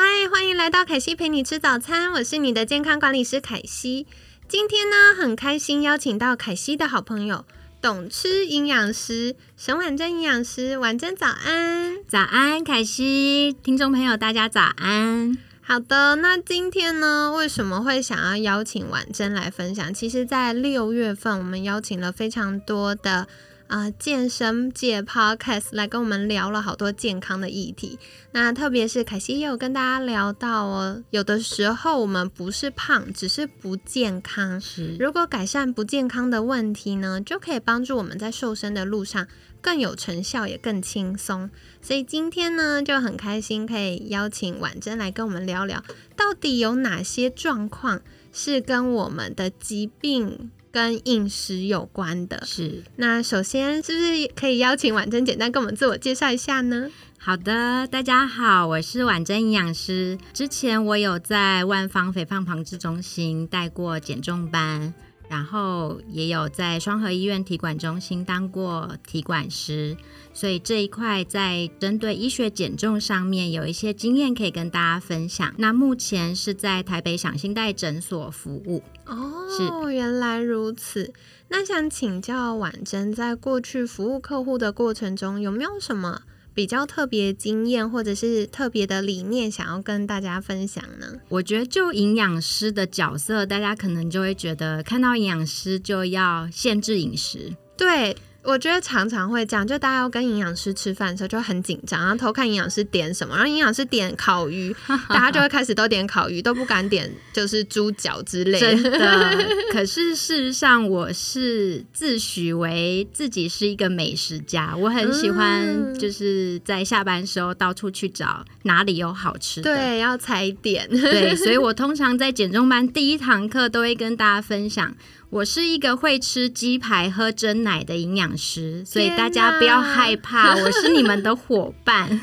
[0.00, 4.06] 嗨，欢迎来到凯西陪你吃早餐，我是你的健康管理师凯西。
[4.46, 7.44] 今天呢，很开心邀请到凯西的好朋友，
[7.82, 15.36] 懂吃营养师沈婉珍营养师，婉珍早安，早安，凯西，听众朋友大家早安。
[15.60, 19.92] 好的，那今天呢，为什么会想要邀请婉珍来分享？
[19.92, 23.26] 其实，在六月份，我们邀请了非常多的。
[23.68, 27.98] 啊，健身界 podcast 来跟我们聊了好多健康的议题。
[28.32, 34.58] 那特别是凯西也有跟大家聊到哦，有的时候我们不是胖，只是不健康。
[34.58, 39.28] 是，如果改善不健康的问题呢，就可以帮助我们在瘦身的路上
[39.60, 41.50] 更有成效，也更轻松。
[41.82, 45.84] 所以今天呢，就很开心可以邀请婉珍来跟我们聊聊，
[46.16, 48.00] 到底有哪些状况
[48.32, 50.50] 是跟我们的疾病。
[50.70, 52.82] 跟饮食有关的，是。
[52.96, 56.90] 那首先是不是可以邀请婉珍简单跟我们自我介绍一下呢？
[57.18, 60.16] 好的，大家好，我是婉珍营养师。
[60.32, 64.94] 之前我有在万方肥胖防治中心带过减重班。
[65.28, 69.96] 然后也有在双河医院体管中心当过体管师，
[70.32, 75.54] 所以这一块在针对医学减重上面有一些经验可以跟大家分享。
[75.58, 78.82] 那目前是在台北享心代诊所服务。
[79.04, 81.12] 哦，是原来如此。
[81.48, 86.22] 那想请教婉珍，在过去服务客户的过程中，有没有什么？
[86.58, 91.06] 比较特别经验或者是特别的理念，想要跟大家分享呢？
[91.28, 98.16] 我觉得就营养师的角色，大家可能就会觉得看到营养师就要限制饮食，对。
[98.44, 104.74] 我觉得常常会这样，就大家要跟营养师吃饭的时候就很紧张，然后偷看营养师点什么，然后营养师点烤鱼，
[105.08, 108.58] 大家就会开始都点烤鱼，都不敢点就是猪脚之类。
[108.58, 120.88] 真的， 可是事实上我是自诩为自己是一个美食家，我很喜欢就是在下班时候到处去找哪里有好吃的，对，要踩点。
[120.88, 124.94] 对，所以我 通常在减重班第一堂课都会跟大家分享。
[125.30, 132.18] 我是一个会吃鸡排、喝真奶的营养师，所以大家不要害怕，我是你们的伙伴。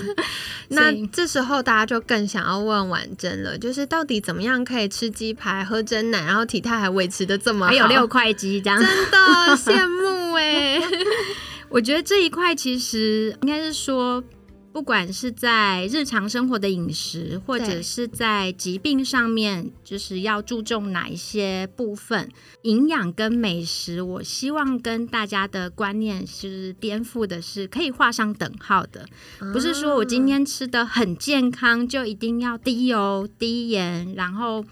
[0.68, 7.72] 那这时候大家就更想要问婉珍了，就是到底怎么样可以吃鸡排、喝真奶，然后体态还维持的这么好？
[7.72, 10.78] 还有六块肌这样，真的羡慕哎！
[11.70, 14.22] 我觉得这一块其实应该是说。
[14.72, 22.30] 不管是在日常生活的饮食，或者是在疾病上面，就是要注重哪一些部分？
[22.62, 29.06] 营养跟美食，我希望跟大家的观念是颠覆的，是可以画上等号的。
[29.52, 34.64] 不是说我今天吃的很健康，就一定要低油、低盐，然后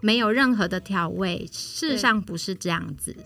[0.00, 1.48] 没有任何的调味。
[1.50, 3.16] 事实上不是这样子。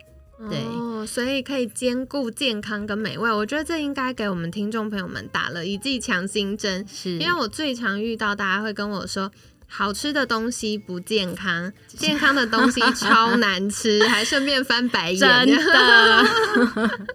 [1.02, 6.86] 哦，所以可以兼顾健康跟美味，我觉得这应该给我们听众朋友们打了一剂强心针。
[6.86, 9.30] 是，因为我最常遇到大家会跟我说，
[9.66, 15.18] 好吃的东西不健康， 健康的东西超难吃，还顺便翻白眼。
[15.18, 16.24] 真的。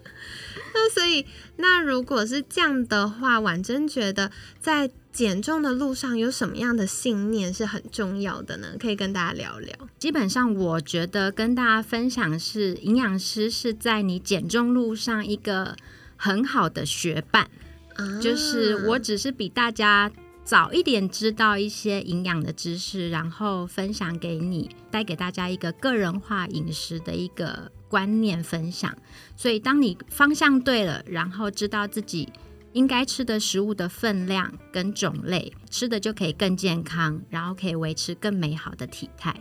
[0.74, 1.26] 那所以，
[1.56, 4.90] 那如果是这样的话，婉珍觉得在。
[5.18, 8.68] 减重的路上有什么样的信念是很重要的呢？
[8.78, 9.74] 可以跟大家聊聊。
[9.98, 15.74] 基本上，我觉得跟大家分享是，营养师是在你减重路上一个
[16.16, 17.50] 很好的学伴。
[18.22, 20.08] 就是我只是比大家
[20.44, 28.96] 早一点知道一些营养的知识，然后分享给你，带给大家一个个人化饮食的一个观念分享。
[29.36, 32.28] 所以，当你方向对了，然后知道自己。
[32.72, 39.34] 应该吃的食物的分量跟种类，吃的就可以更健康，然后可以维持更美好的体态。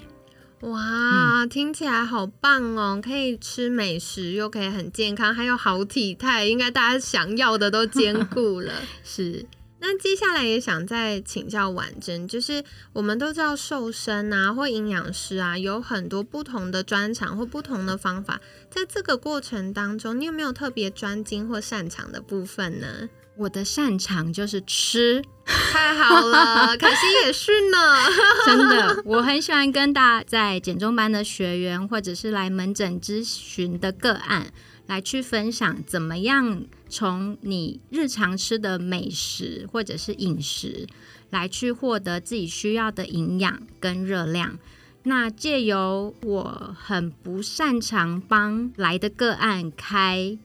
[0.62, 3.00] 哇，听起来好棒哦！
[3.00, 8.74] 可以吃美食，又可以很健康，还有好体态，应该大家想要的都兼顾了。
[9.04, 9.46] 是。
[9.80, 12.64] 那接下来也想再请教婉珍，就是
[12.94, 23.10] 我们都知道瘦身啊，或营养师啊，有很多不同的专长或不同的方法，在这个过程当中，你有没有特别专精或擅长的部分呢？
[23.38, 27.78] 我的擅长就是吃， 太好了，可惜也是呢。
[28.48, 34.52] 真的，我很喜欢跟大家在减重班的学员，或者是来门诊咨询的个案，
[34.88, 40.88] 来去分享怎么样从你日常吃的美食或者是饮食，
[41.30, 44.58] 来去获得自己需要的营养跟热量。
[45.04, 50.38] 那借由我很不擅长帮来的个案开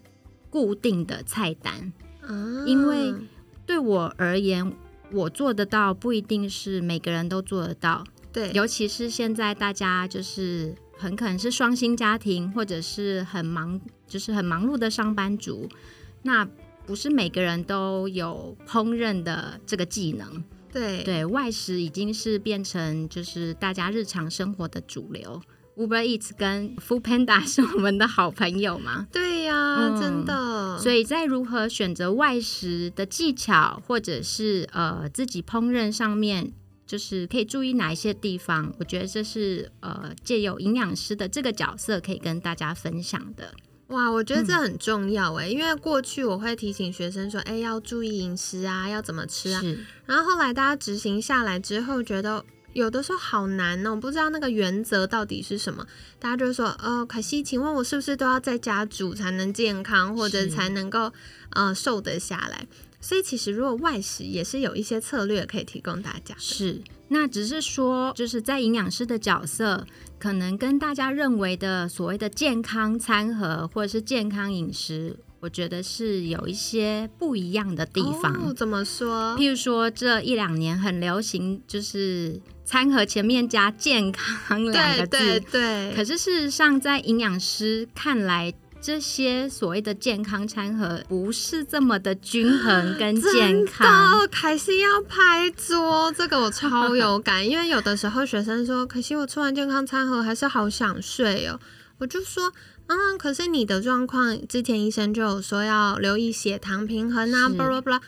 [0.50, 1.92] 固定的菜单，
[2.66, 3.14] 因为
[3.66, 4.72] 对我而言，
[5.10, 8.04] 我做得到不一定是每个人都做得到。
[8.32, 15.68] 对，尤其是现在大家就是很可能是双薪家庭，或者是很忙，就是很忙碌的上班族，
[16.22, 16.48] 那
[16.86, 20.44] 不是每个人都有烹饪的这个技能。
[20.72, 25.42] 对对，外食已经是变成就是大家日常生活的主流。
[25.76, 29.06] Uber Eats 跟 Food Panda 是我们的好朋友嘛？
[29.10, 30.78] 对呀，真的。
[30.78, 36.52] 所以在如何选择外食的技巧，或者是呃自己烹饪上面，
[36.86, 38.74] 就是可以注意哪一些地方？
[38.78, 43.54] 我觉得这是呃借由营养师的这个角色可以跟大家分享的。
[43.88, 49.62] 哇，我觉得这很重要哎，因为过去我会提醒学生说，哎，要注意饮食啊，要怎么吃啊。
[50.06, 52.42] 然后后来大家执行下来之后，觉得
[52.72, 55.86] 有的时候好难哦，不知道那个原则到底是什么。
[56.18, 61.12] 大家就说，呃，可惜，请问我是不是都要在家煮才能健康，或者才能够
[61.50, 62.66] 呃瘦得下来？
[63.02, 66.34] 所以其实如果外食也是有一些策略可以提供大家。
[66.38, 69.86] 是，那只是说就是在营养师的角色。
[70.18, 78.54] 可能跟大家认为的所谓的健康餐盒或者是健康饮食，我觉得是有一些不一样的地方。
[78.54, 79.36] 怎么说？
[79.36, 85.18] 譬如说这一两年很流行，就是餐盒前面加“健康 ”两个字。
[85.18, 85.92] 对对对。
[85.96, 88.54] 可是事实上，在营养师看来。
[88.82, 94.28] 这些所谓的健康餐盒不是这么的均衡跟 健康。
[94.28, 101.60] 凯西要拍桌，这个我超有感，因为有的时候学生说：“可惜我吃完健康餐盒还是好想睡哦。”
[101.98, 102.52] 我就说
[102.88, 108.00] ：“嗯，可是你的状况，之前医生就有说要留意血糖平衡啊，巴拉巴拉。”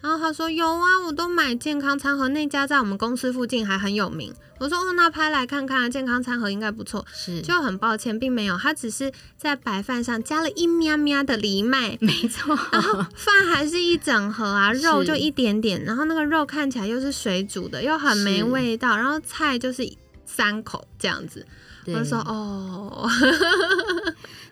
[0.00, 4.32] 然后他说有啊，我都买健康餐盒，那家在我们公司附近还很有名。
[4.58, 7.04] 我说哦，那拍来看看，健康餐盒应该不错。
[7.12, 12.58] 是，就很抱歉，并没有，他只是在白饭上加了一喵喵的藜麦，没错。
[12.72, 19.88] 然后饭还是一整盒啊，肉就一点点，然后那个肉看起来又是水煮的，又很没味道，然后菜就是
[20.26, 21.46] 三口这样子。
[21.86, 23.08] 我就说哦。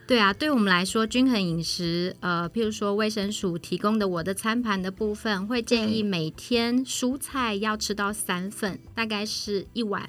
[0.07, 10.09] 对啊，对我们来说，均衡饮食，呃，譬如说卫生署提供的我的餐盘的部分，会建议每天蔬菜要吃到三份，大概是一碗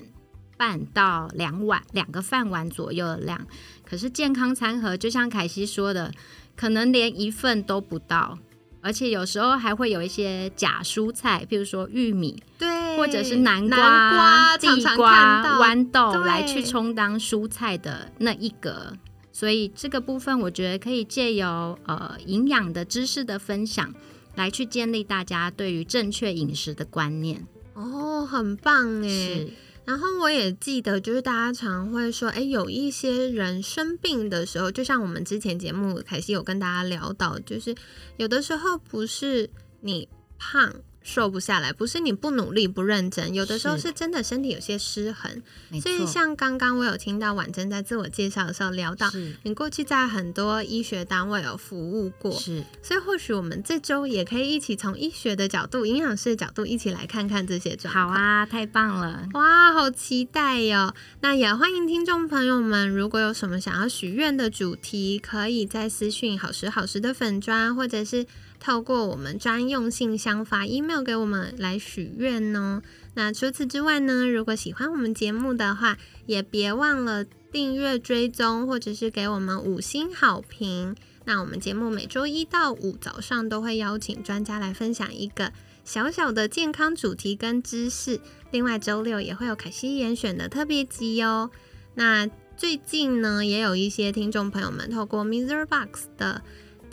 [0.56, 3.48] 半到两碗，两个饭碗左右的量。
[3.84, 6.12] 可是健康餐盒，就像凯西说的，
[6.56, 8.38] 可能连一份都不到，
[8.82, 18.94] 而且有时候还会有一些假蔬菜，譬如说玉米，对，或者是南瓜、地瓜、豌豆来去充当蔬菜的那一格。
[19.38, 23.94] 所以这个部分，我觉得可以借由呃营养的知识的分享，
[24.34, 27.46] 来去建立大家对于正确饮食的观念。
[27.76, 29.48] 哦，很棒哎！
[29.86, 37.76] 然后我也记得，就是大家常会说，哎，有一些人生病的时候，就像我们之前节目凯西有跟大家聊到，就是
[38.18, 39.52] 有的时候不是
[39.82, 40.10] 你
[40.40, 40.74] 胖。
[41.08, 45.42] 瘦不下来，不是你不努力不认真，有的时候是真的身体有些失衡。
[45.80, 49.10] 所以像刚刚我有听到婉珍在自我介绍的时候聊到，
[49.44, 52.62] 你过去在很多医学单位有服务过，是。
[52.84, 58.10] 所以或许我们这周也可以一起从医学的角度、营养师的角度一起来看看这些状况。
[58.10, 59.30] 好啊，太棒了！
[59.34, 60.94] 哇，好期待哟！
[61.22, 68.26] 那也欢迎听众朋友们，如果有什么想要许愿的主题，可以在私讯好时好时的粉砖，或者是。
[68.60, 72.82] 透过我们专用信箱发 email 给我们来许愿哦。
[73.14, 80.96] 那除此之外呢，如果喜欢我们节目的话，也别忘了订阅、追踪，或者是给我们五星好评。
[81.26, 85.52] 那我们节目每周一到五早上都会邀请专家来分享一个
[85.84, 88.20] 小小的健康主题跟知识。
[88.52, 91.50] 另外周六也会有凯西严选的特别集哦。
[91.96, 95.66] 那最近呢，也有一些听众朋友们透过 Mr.
[95.66, 96.42] Box 的。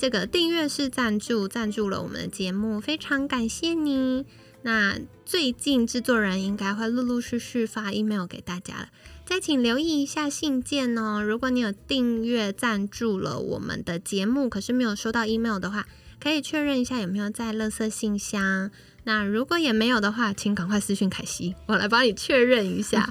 [0.05, 4.27] 这个订阅式赞助赞助了我们的节目，非常感谢你。
[4.61, 8.89] 那最近制作人应该会陆陆续续发 email 给大家了，
[9.25, 11.23] 再请留意一下信件哦。
[11.25, 15.87] 如果你有订阅赞助了我们的节目，可是没有收到 email 的话，
[16.21, 18.71] 可以确认一下有没有在垃圾信箱。
[19.05, 23.11] 那如果也没有的话，请赶快私讯凯西，我来帮你确认一下。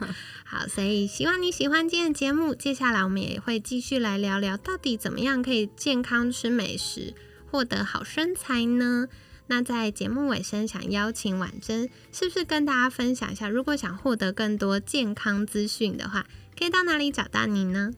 [0.54, 2.54] 好，所以希望你喜欢今天的节目。
[2.54, 7.16] 接下来我们也会继续来聊聊，到底怎么样可以健康吃美食，
[7.50, 9.08] 获得好身材呢？
[9.48, 17.92] 那在节目尾声，想邀请婉珍，是不是跟大家分享一下，如果想获得更多健康资讯的话，可以到哪里找到你呢？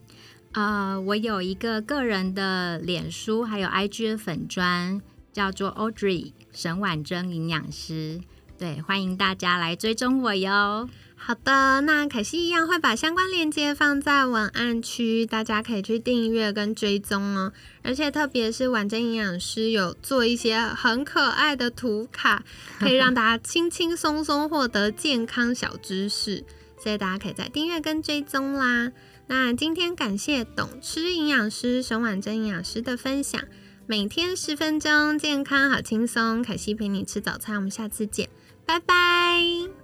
[0.52, 8.22] 呃，我有一个个人的脸书，还有 IG 的粉砖，叫做 Audrey 沈婉珍营养师。
[8.56, 10.88] 对，欢迎大家来追踪我哟。
[11.18, 17.52] 好的，那凯西一样会把相关链接放在文案区，大家可以去订阅跟追踪哦。
[17.82, 22.44] 而且特别是婉珍营养师有做一些很可爱的图卡，
[22.78, 26.44] 可以让大家轻轻松松获得健康小知识，
[26.78, 28.92] 所以大家可以在订阅跟追踪啦。
[29.26, 33.42] 那今天感谢懂吃营养师沈婉珍营养师的分享，
[33.86, 36.40] 每天十分钟，健康好轻松。
[36.40, 38.28] 凯西陪你吃早餐，我们下次见，
[38.64, 39.75] 拜拜。